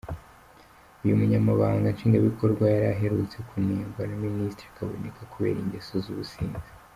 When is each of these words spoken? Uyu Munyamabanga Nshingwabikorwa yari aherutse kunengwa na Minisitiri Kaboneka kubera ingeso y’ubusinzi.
Uyu 1.03 1.19
Munyamabanga 1.19 1.93
Nshingwabikorwa 1.93 2.63
yari 2.73 2.87
aherutse 2.93 3.37
kunengwa 3.49 4.01
na 4.09 4.15
Minisitiri 4.23 4.75
Kaboneka 4.77 5.21
kubera 5.33 5.57
ingeso 5.63 5.93
y’ubusinzi. 6.05 6.69